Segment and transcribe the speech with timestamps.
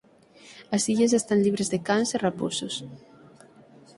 [0.75, 2.75] As illas están libres de cans e raposos.